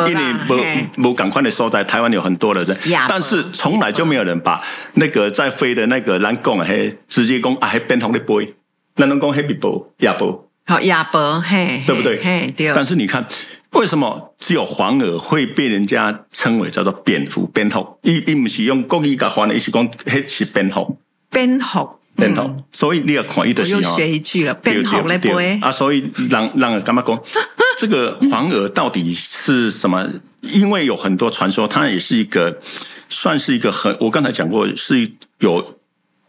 [0.98, 4.62] 无无赶快的所在，台湾有很多的人，但是从来就没有人把
[4.94, 8.56] 那个在飞的那个咱讲嘿，直接讲啊，嘿变成的飞，
[8.96, 12.22] 咱拢讲嘿日伯亚伯，好亚伯嘿，对不对？
[12.22, 12.72] 嘿对。
[12.74, 13.26] 但是你看。
[13.72, 17.46] 为什么只有黄耳会被人家称为叫做蝙蝠？
[17.48, 20.98] 蝙蝠，伊伊不是用国语讲话的，伊是讲黑是蝙蝠。
[21.30, 22.64] 蝙蝠，蝙蝠。
[22.72, 24.54] 所以你要看伊的时候，又学一句了。
[24.56, 25.30] 蝙蝠来不
[25.62, 25.72] 啊？
[25.72, 27.22] 所以让让人干嘛讲
[27.78, 30.08] 这个黄耳到底是什么？
[30.42, 32.60] 因为有很多传说，它也是一个
[33.08, 35.80] 算是一个很，我刚才讲过是有。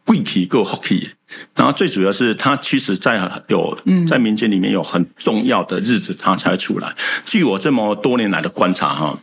[0.06, 1.10] 贵体够好气，
[1.54, 6.94] 然后最主要是它其实，在有在民间里面有很重要的日子，它才出来。
[7.24, 9.18] 据我这么多年来的观察，哈，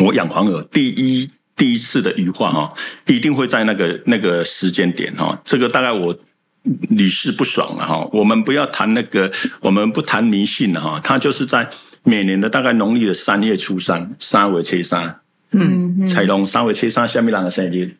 [0.00, 2.74] 我养黄鹅第一第一次的羽化，哈，
[3.06, 6.16] 一定会在那个那个时间点，哈，这个大概我
[6.62, 8.08] 屡试不爽了，哈。
[8.12, 11.00] 我们不要谈那个，我们不谈迷信了，哈。
[11.02, 11.68] 它就是在
[12.02, 15.20] 每年的大概农历的三月初三，三月初三，
[15.52, 17.96] 嗯，彩龙三月初三，下面人的生日？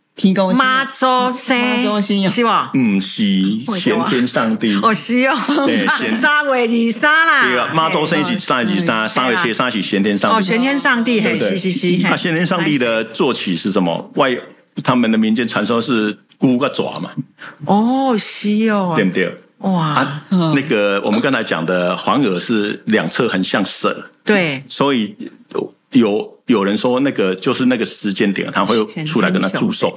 [0.57, 2.71] 妈祖生，是吧？
[2.75, 3.23] 嗯，是
[3.79, 4.79] 先天上帝。
[4.81, 5.37] 哦，是哦。
[5.67, 7.49] 对，三月二三啦。
[7.49, 10.37] 对啊，妈祖生是三月二三，三月七三是先天上帝。
[10.37, 11.99] 哦，先天上帝，嘿，是是是。
[12.05, 14.11] 那先天上帝的坐骑是什么？
[14.15, 14.39] 外，
[14.85, 17.11] 他们的民间传说是龟个爪嘛？
[17.67, 18.93] 哦，是哦。
[18.95, 19.37] 对不对？
[19.59, 24.11] 哇，那个我们刚才讲的黄耳是两侧很像蛇。
[24.23, 24.63] 对。
[24.69, 25.17] 所以
[25.91, 26.34] 有。
[26.47, 29.95] 有人说那个就是那个时间点，他会出来跟他祝寿、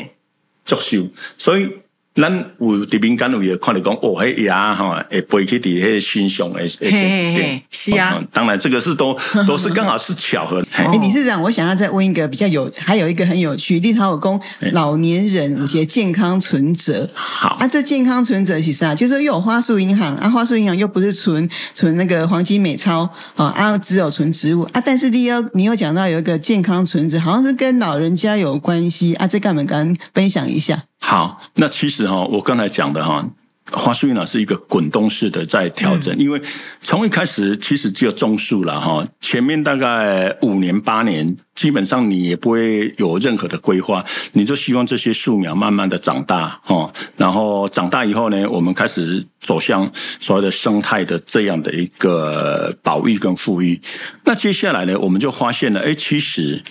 [0.65, 1.69] 祝寿，所以。
[2.17, 8.19] 咱有这边干路也看到讲哦，嘿呀哈，会，飞去底下欣赏诶，对，是啊。
[8.33, 10.65] 当然，这个是都 都是刚好是巧合。
[10.73, 17.07] 哎，理事长，我想要再问一个比较有，还有一个很有趣，立陶宛老年人有些健康存折。
[17.13, 18.95] 好，啊，这健康存折是啥？
[18.95, 24.81] 就是又有花束银行啊，花束银行又不是存存那个黄金美钞啊，只有存植物啊。
[24.83, 30.83] 但是你有你有讲到有一个健康存折，好像是跟老人家有关系啊，这个我们跟分享一下。
[30.99, 33.29] 好，那其实哈，我刚才讲的哈，
[33.71, 36.41] 花树银行是一个滚动式的在调整，嗯、因为
[36.81, 53.79] 从一开始其实只有种树了哈，前面大概五年八年，基本上你也不会有任何的规划，你就希望这些树苗慢慢的长大哈，然后长大以后呢，我们开始走向所谓的生态的这样的一个保育跟富裕。
[54.25, 56.63] 那接下来呢，我们就发现了，哎，其实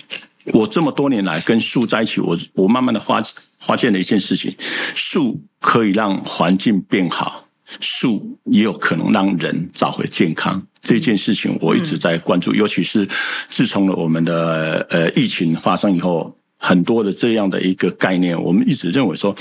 [0.53, 3.23] 我这么多年来跟树在一起，我我慢慢的发。
[3.59, 4.55] 发现了一件事情，
[4.93, 7.47] 树可以让环境变好，
[7.79, 10.61] 树也有可能让人找回健康。
[10.79, 13.05] 这件事情我一直在关注，嗯、尤其是
[13.49, 19.35] 自从了我们的呃疫情发生以后，很多的这样的一个概念，我们一直认为说，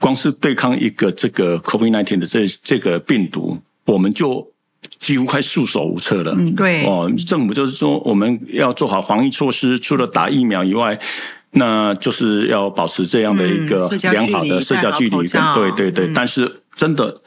[0.00, 4.52] 光是对抗一个这个 COVID-19 的这这个病毒，我们就
[4.98, 6.32] 几乎快束手无策了。
[6.36, 6.84] 嗯，对。
[6.84, 10.98] 哦，政府就是说，我们要做好防疫措施，除了打疫苗以外。
[11.56, 16.12] 那就是要保持这样的一个良好的社交距离，跟对对对。
[16.12, 17.20] 但是真的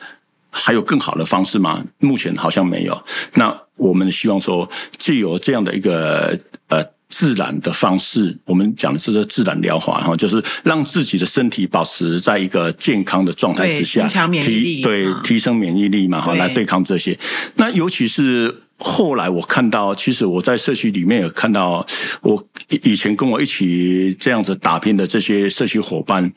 [0.49, 1.81] 还有更好的方式吗？
[1.99, 3.01] 目前好像没有。
[3.35, 17.17] 那我们希望说，既有这样的一个呃自然的方式，我们讲的是自然疗法哈，就是让自己的身体保持在一个健康的状态之下，增强免疫力，提对提升免疫力嘛哈，来对抗这些。
[17.55, 21.85] 那尤其是后来我看到，其实我在社区里面有看到，
[22.21, 22.47] 我
[22.83, 26.33] 以前跟我一起这样子打拼的这些社区伙伴，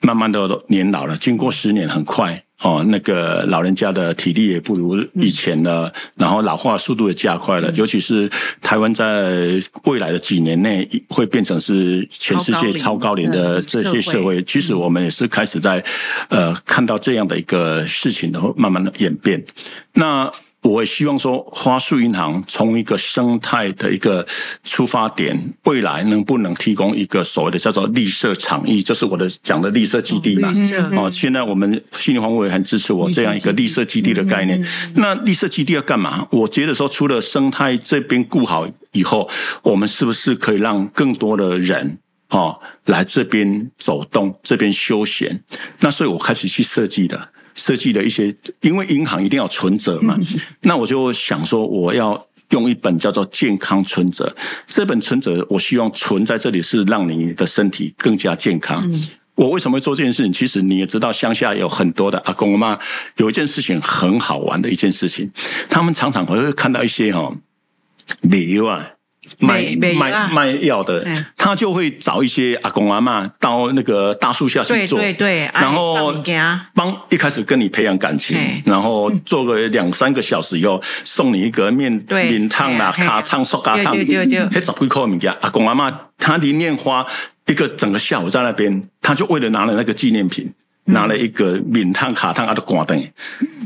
[0.00, 2.45] 慢慢的年老了，经过十年很快。
[2.62, 7.70] 哦，那个老人家的体力也不如以前了，嗯、然后老化速度也加快了。
[7.70, 8.30] 嗯、尤其是
[8.62, 14.16] 台湾在未来的几年内会变成是全世界超高龄的这些社会。
[14.16, 15.84] 社会其实我们也是开始在
[16.28, 19.44] 呃看到这样的一个事情，然后慢慢的演变。
[19.92, 20.32] 那。
[20.66, 24.26] 我也希望说，花树银行从一个生态的一个
[24.64, 30.52] 出发点，未来能不能提供一个所谓的叫做绿色场域，就是我的讲的绿色基地嘛？
[30.96, 34.66] 哦，现在我们心灵防护也很支持我这样一个绿色基地的概念。
[34.96, 36.26] 那绿色基地要干嘛？
[36.30, 39.30] 我觉得说，除了生态这边顾好以后，
[39.62, 41.98] 我们是不是可以让更多的人
[42.30, 45.44] 哦来这边走动，这边休闲？
[45.80, 47.28] 那所以我开始去设计的。
[47.56, 50.16] 设计的一些，因为银行一定要存折嘛，
[50.60, 54.32] 那我就想说，我要用一本叫做《健康存折》。
[54.68, 58.88] 这本存折，我希望存在这里是让你的身体更加健康。
[59.34, 60.32] 我为什么会做这件事情？
[60.32, 62.78] 其实你也知道，乡下有很多的阿公阿妈，
[63.16, 65.30] 有一件事情很好玩的一件事情，
[65.68, 67.34] 他们常常会看到一些哈，
[68.20, 68.95] 理由啊。
[69.38, 76.12] 卖卖卖药的，他就会找一些阿公阿嬷到那个大树下去做，对对对，然后
[76.74, 85.32] 帮一开始跟你培养感情，然后做个两三个小时以后，送你一个面面烫啦、卡烫、塑胶烫，还十几块物件。
[85.40, 87.06] 阿公阿嬷他宁愿花
[87.46, 90.52] 一个整个下午在那边，他就为了拿了那个纪念品，
[90.86, 93.10] 拿了一个面烫、卡烫阿的挂灯。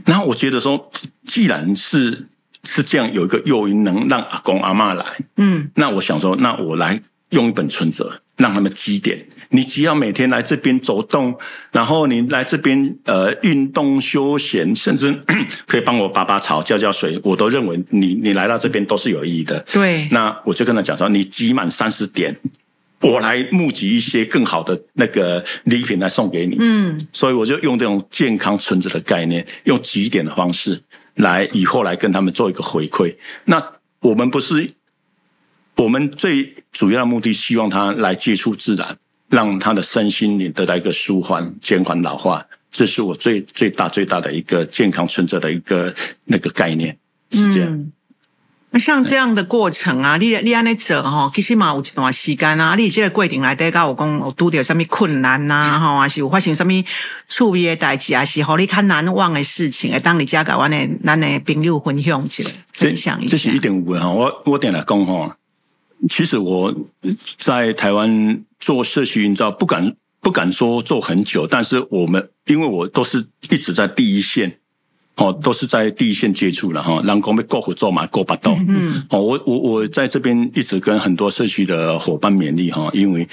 [0.05, 0.91] 然后我觉得说，
[1.25, 2.27] 既然是。
[2.65, 5.05] 是这样，有一个诱因能让阿公阿妈来，
[5.37, 9.27] 嗯，那我想说，那我来用一本存折，让他们积点。
[9.53, 11.37] 你只要每天来这边走动，
[11.73, 15.13] 然后你来这边呃运动休闲，甚至
[15.67, 19.59] 可以帮我拔拔草、浇浇水，我都认为你你来到这边都是有意义的。
[19.73, 22.37] 对，那我就跟他讲说，你积满三十点，
[23.01, 26.57] 我来募集一些更好的那个礼品来送给你。
[26.61, 30.81] 嗯，所以我就用这种健康存折的概念，用积点的方式。
[31.21, 33.17] 来以后来跟他们做一个回馈。
[33.45, 34.73] 那我们不是，
[35.77, 38.97] 我们最主要的目的，希望他来接触自然，
[39.29, 42.47] 让他的身心也得到一个舒缓，减缓老化。
[42.71, 46.97] 这是我最最大最大的一个健康存在的一个那个概念，
[47.31, 47.71] 是这样。
[47.71, 47.93] 嗯
[48.73, 56.73] 那像这样的过程啊，你你安尼做吼，其实嘛有一段时间啊，你这个过程来底，甲我讲有拄到什么困难呐、啊，吼，还是有发生什么
[57.29, 63.31] 趣味的代志，还是互你较难忘的事情，会当你家甲阮的咱的朋友分享起来，分享一下。
[63.33, 65.37] 这是一定有的哈，我我点来讲哈，
[66.09, 66.73] 其实我
[67.39, 74.60] 在台湾做社区营造，不敢不敢说做很久，但是我们因为我都是一直在第一线。
[75.21, 78.57] 哦，都是在第一线接触了哈，人工被过户做嘛，过不到。
[78.67, 83.29] 嗯，哦，我我我在这边一直跟很多社区的伙伴勉励哈，因为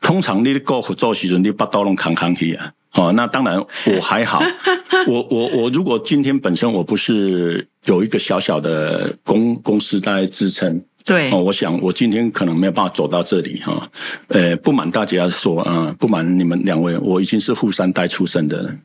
[0.00, 2.72] 通常你的过户做时阵，你把刀拢扛扛去啊。
[2.94, 4.42] 哦，那当然我还好，
[5.06, 13.90] 我我我如果今天本身我不是有一个小小的公公司在支撑，对，哦，我想我今天可能没有办法走到这里哈。
[14.28, 18.80] 呃，不瞒大家说，嗯，不瞒你们两位，我已经是富三代出身的人。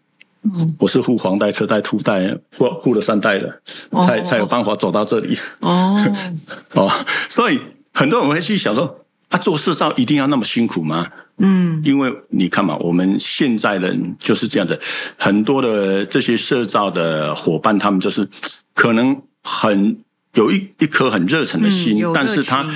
[0.77, 3.61] 我是护黄带、车带、土带，护护了三代了，
[4.05, 5.37] 才才有办法走到这里。
[5.59, 6.03] 哦
[6.75, 6.91] 哦，
[7.29, 7.59] 所以
[7.93, 11.07] 很多人会去想说，啊，做社造一定要那么辛苦吗？
[11.37, 14.79] 嗯，因为你看嘛，我们现在人就是这样子，
[15.17, 18.27] 很多的这些社造的伙伴，他们就是
[18.73, 19.97] 可能很
[20.33, 22.67] 有一一颗很热忱的心，嗯、但是他。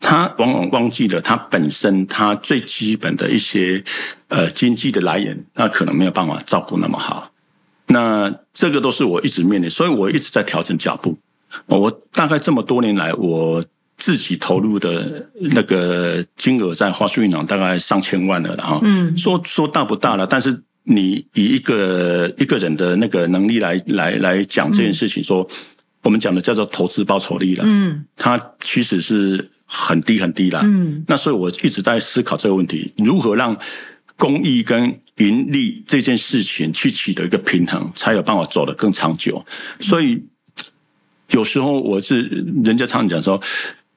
[0.00, 3.82] 他往往忘记了他本身他最基本的一些
[4.28, 7.32] 呃经济的来源，那可能没有办法照顾那么好。
[7.88, 11.18] 那这个都是我一直面临，所以我一直在调整脚步。
[11.66, 13.64] 我大概这么多年来，我
[13.96, 18.78] 自己投入的那个金额在花束银行大概上千万了哈。
[18.82, 25.48] 嗯，说说大不大了，但是你以一个一个人的那个能力来来来讲这件事情，说
[26.02, 27.64] 我们讲的叫做投资报酬率了。
[27.66, 29.50] 嗯，它其实是。
[29.70, 33.56] 很低很低啦，嗯，那所以我一直在思考这个问题，如何让
[34.16, 39.44] 公益跟盈利这件事情去取得一个平衡，才有办法走得更长久。
[39.78, 40.24] 所以
[41.30, 42.22] 有时候我是
[42.64, 43.40] 人家常常讲说，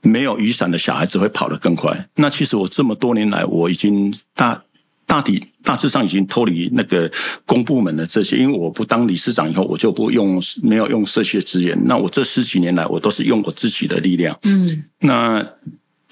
[0.01, 2.10] 没有雨伞的小孩子会跑得更快。
[2.15, 4.62] 那其实我这么多年来，我已经大
[5.12, 7.12] 大体大致上已经脱离那个
[7.45, 11.78] 公部门的这些，因为我不当理事长以后，我就不用没有用社区的资源。
[11.84, 14.39] 那我这十几年来，我都是用我自己的力量。
[14.43, 15.45] 嗯，那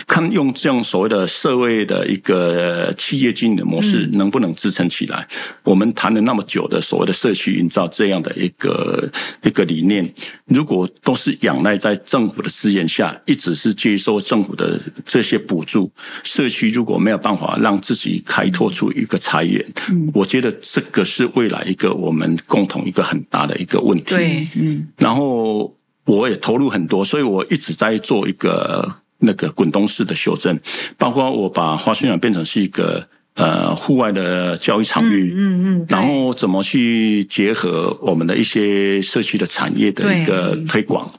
[0.07, 5.27] 看用这样所谓的社会的一个企业经营的模式能不能支撑起来？
[5.63, 9.09] 我们谈了那么久的所谓的社区营造这样的一个
[9.43, 10.11] 一个理念，
[10.45, 15.91] 如果都是仰赖在政府的资源下，一直是接受政府的这些补助，
[16.23, 19.65] 社区如果没有办法让自己开拓出一个财源，
[20.13, 24.15] 我觉得这个是未来一个我们共同一个很大的一个问题。
[24.15, 25.75] 对，嗯，然后
[26.05, 29.01] 我也投入很多，所以我一直在做一个。
[29.19, 30.57] 那个滚动式的修正，
[30.97, 41.13] 包括我把花生园变成是一个呃户外的教育场域，嗯嗯，嗯，然后怎么去结合我们的一些社区的产业的一个推广，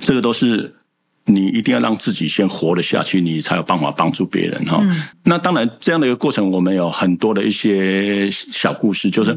[0.00, 0.74] 这个都是
[1.24, 4.78] 你一定要让自己先活了下去，你才有办法帮助别人哈。
[4.82, 9.34] 嗯、那当然，这样的一个过程，我们有很多的一些小故事，就是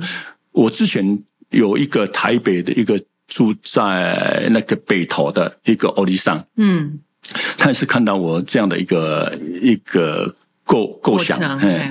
[0.51, 1.20] 我之前
[1.51, 6.99] 有一个台北的一个住在那个北投的一个欧丽桑，嗯。
[7.58, 11.40] 他也是看到我这样的一个一个构构想，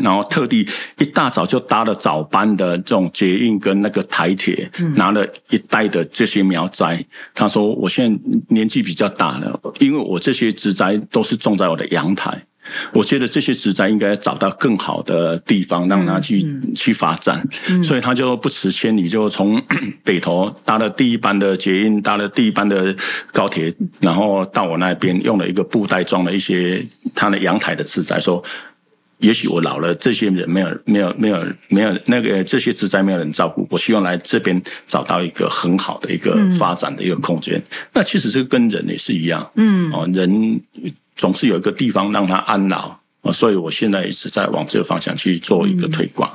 [0.03, 0.69] 然后特地
[0.99, 7.05] 一大早就搭了早班的这种捷运跟那个台铁，拿了一袋的这些苗栽。
[7.35, 12.47] 他说：“我现在年纪比较大了，因为我这些植栽都是种在我的阳台。”
[12.93, 16.45] 我觉得这些植栽应该找到更好的地方，让它去、
[16.75, 19.63] 去发展，嗯、所以他就不辞千里，就从
[20.05, 22.95] 北投搭了第一班的捷运，搭了第一班的
[23.33, 28.43] 高铁，然后到我那边用了一个布袋装了一些他的阳台的植栽，说，
[29.19, 37.57] 也许我老了，这些人没有没有没有没有那个这些职灾没有人照顾，我希望来这边找到一个很好的一个发展的一个空间。
[37.59, 40.61] 嗯、那其实这个跟人也是一样，嗯，哦，人。
[41.17, 42.89] 总是有一个地方让他安老
[43.23, 46.29] 啊，所以我现在一直在往这个方向去做一个推广。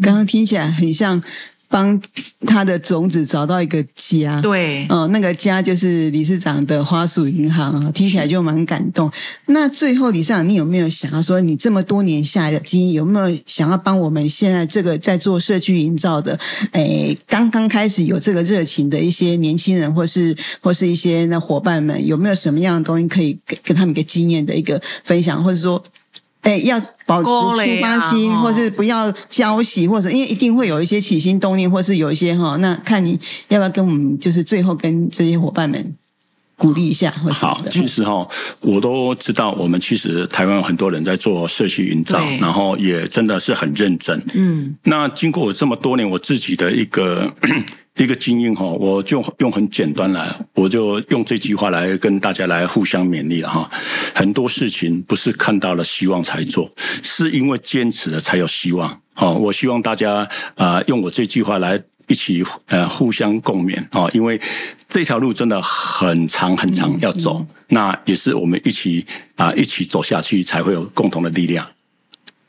[0.00, 1.22] 刚刚听起来很像。
[1.72, 1.98] 帮
[2.46, 9.10] 他的种子找到一个家，对，哦，那个家就是理事长的花束银行啊，听起来就蛮感动。
[9.46, 16.38] 那最后，理事长，你有没有想要说，你这么多年下来的经验，有没有想要帮我们现在这个在做社区营造的，
[16.72, 25.82] 诶，刚刚开始有这个热情的一些年轻人，或是或是一些那伙伴们，有没有什么样的东西可以给给他们一个经验的一个分享，或者说？
[26.42, 33.18] 哎，要保持出发心，或是不要浇熄，或者因为一定会有一些起心动念，或是有一些哈，那看你
[33.48, 35.94] 要不要跟我们，就是最后跟这些伙伴们
[36.56, 38.28] 鼓励一下，或好，其实哈，
[38.60, 44.20] 我都知道，我们其实台湾有很多人在做社区营造，然后也真的是很认真。
[44.34, 47.32] 嗯，那经过我这么多年，我自己的一个。
[47.98, 53.70] 一个精英哈，我就用很简单来，我就用这句话来跟大家来互相勉励了哈。
[54.14, 56.70] 很多事情不是看到了希望才做，
[57.02, 59.00] 是因为坚持了才有希望。
[59.14, 61.78] 好，我希望大家啊，用我这句话来
[62.08, 64.40] 一起呃互相共勉啊，因为
[64.88, 69.04] 这条路真的很长很长要走，那也是我们一起
[69.36, 71.66] 啊一起走下去，才会有共同的力量。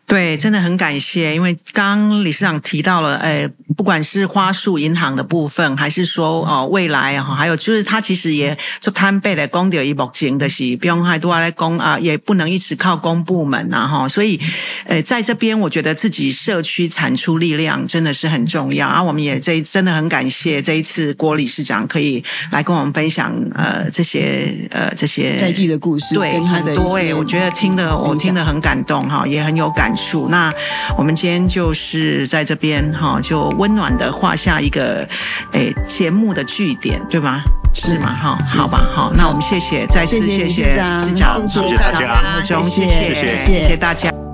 [0.05, 14.39] 对，真的很感谢，因为刚刚理事长提到了，诶，不管是花束银行的部分，还是说哦未来哈，还有就是他其实也就摊背来公的一目前的是不用太多来公啊，也不能一直靠公部门呐哈，所以
[14.85, 19.01] 呃在这边我觉得自己社区产出力量真的是很重要啊。
[19.01, 29.93] 我们也这真的很感谢这一次郭理事长可以来跟我们分享呃这些呃这些在地的故事，对，很多诶，我觉得听得我听得很感动哈，也很有感。
[30.29, 30.51] 那
[30.97, 35.07] 我们今天就是在这边哈，就温暖的画下一个
[35.51, 37.41] 诶节目的句点，对吗？
[37.73, 38.15] 是吗？
[38.21, 44.23] 哈，好吧，好，那我们谢谢，再次谢谢谢谢大家，谢谢谢谢大家。